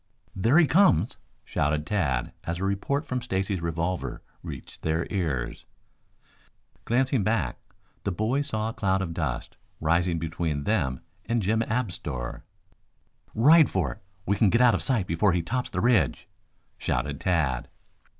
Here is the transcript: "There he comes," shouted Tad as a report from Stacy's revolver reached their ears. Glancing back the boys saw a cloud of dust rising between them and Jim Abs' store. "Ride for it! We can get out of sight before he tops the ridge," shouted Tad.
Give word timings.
"There 0.35 0.57
he 0.57 0.65
comes," 0.65 1.17
shouted 1.45 1.85
Tad 1.85 2.33
as 2.45 2.57
a 2.57 2.63
report 2.63 3.05
from 3.05 3.21
Stacy's 3.21 3.61
revolver 3.61 4.23
reached 4.41 4.81
their 4.81 5.05
ears. 5.11 5.67
Glancing 6.85 7.21
back 7.23 7.59
the 8.03 8.11
boys 8.11 8.47
saw 8.47 8.69
a 8.69 8.73
cloud 8.73 9.03
of 9.03 9.13
dust 9.13 9.57
rising 9.79 10.17
between 10.17 10.63
them 10.63 11.01
and 11.27 11.39
Jim 11.39 11.61
Abs' 11.61 11.93
store. 11.93 12.43
"Ride 13.35 13.69
for 13.69 13.91
it! 13.91 14.01
We 14.25 14.35
can 14.35 14.49
get 14.49 14.59
out 14.59 14.73
of 14.73 14.81
sight 14.81 15.05
before 15.05 15.33
he 15.33 15.43
tops 15.43 15.69
the 15.69 15.81
ridge," 15.81 16.27
shouted 16.79 17.19
Tad. 17.21 17.69